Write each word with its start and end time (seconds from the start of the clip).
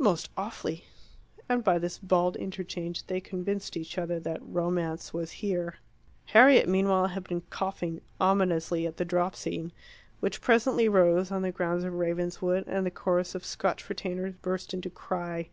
"Most 0.00 0.28
awfully." 0.36 0.86
And 1.48 1.62
by 1.62 1.78
this 1.78 1.96
bald 1.96 2.34
interchange 2.34 3.06
they 3.06 3.20
convinced 3.20 3.76
each 3.76 3.96
other 3.96 4.18
that 4.18 4.40
Romance 4.42 5.14
was 5.14 5.30
here. 5.38 5.76
Harriet, 6.24 6.68
meanwhile, 6.68 7.06
had 7.06 7.22
been 7.28 7.42
coughing 7.42 8.00
ominously 8.20 8.88
at 8.88 8.96
the 8.96 9.04
drop 9.04 9.36
scene, 9.36 9.70
which 10.18 10.40
presently 10.40 10.88
rose 10.88 11.30
on 11.30 11.42
the 11.42 11.52
grounds 11.52 11.84
of 11.84 11.94
Ravenswood, 11.94 12.64
and 12.66 12.84
the 12.84 12.90
chorus 12.90 13.36
of 13.36 13.44
Scotch 13.44 13.88
retainers 13.88 14.34
burst 14.42 14.74
into 14.74 14.90
cry. 14.90 15.48